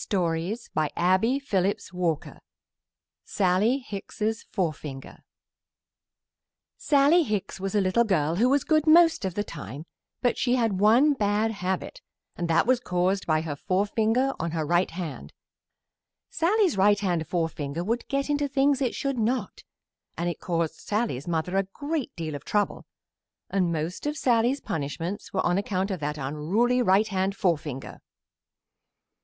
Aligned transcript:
SALLIE 0.09 0.55
HICKS'S 0.55 1.91
FOREFINGER 1.91 2.39
[Illustration: 2.39 2.41
Sallie 3.27 3.77
Hicks's 3.83 4.45
Forefinger] 4.51 5.19
Sallie 6.75 7.21
Hicks 7.21 7.59
was 7.59 7.75
a 7.75 7.81
little 7.81 8.03
girl 8.03 8.37
who 8.37 8.49
was 8.49 8.63
good 8.63 8.87
most 8.87 9.25
of 9.25 9.35
the 9.35 9.43
time, 9.43 9.85
but 10.23 10.39
she 10.39 10.55
had 10.55 10.79
one 10.79 11.13
bad 11.13 11.51
habit, 11.51 12.01
and 12.35 12.47
that 12.49 12.65
was 12.65 12.79
caused 12.79 13.27
by 13.27 13.41
her 13.41 13.55
forefinger 13.55 14.33
on 14.39 14.49
her 14.49 14.65
right 14.65 14.89
hand. 14.89 15.33
Sallie's 16.31 16.77
right 16.77 16.99
hand 16.99 17.27
forefinger 17.27 17.83
would 17.83 18.07
get 18.07 18.27
into 18.27 18.47
things 18.47 18.81
it 18.81 18.95
should 18.95 19.19
not, 19.19 19.61
and 20.17 20.27
it 20.27 20.39
caused 20.39 20.79
Sallie's 20.79 21.27
mother 21.27 21.57
a 21.57 21.63
great 21.75 22.11
deal 22.15 22.33
of 22.33 22.43
trouble, 22.43 22.87
and 23.51 23.71
most 23.71 24.07
of 24.07 24.17
Sallie's 24.17 24.61
punishments 24.61 25.31
were 25.31 25.45
on 25.45 25.59
account 25.59 25.91
of 25.91 25.99
that 25.99 26.17
unruly 26.17 26.81
right 26.81 27.07
hand 27.09 27.37
forefinger. 27.37 27.99